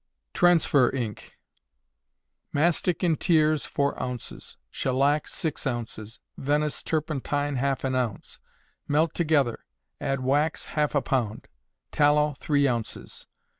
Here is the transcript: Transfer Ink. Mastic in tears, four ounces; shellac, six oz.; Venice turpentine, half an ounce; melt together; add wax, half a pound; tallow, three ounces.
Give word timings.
Transfer 0.33 0.89
Ink. 0.95 1.37
Mastic 2.51 3.03
in 3.03 3.17
tears, 3.17 3.67
four 3.67 4.01
ounces; 4.01 4.57
shellac, 4.71 5.27
six 5.27 5.67
oz.; 5.67 6.19
Venice 6.39 6.81
turpentine, 6.81 7.57
half 7.57 7.83
an 7.83 7.93
ounce; 7.93 8.39
melt 8.87 9.13
together; 9.13 9.63
add 9.99 10.21
wax, 10.21 10.65
half 10.73 10.95
a 10.95 11.03
pound; 11.03 11.49
tallow, 11.91 12.33
three 12.39 12.67
ounces. 12.67 13.27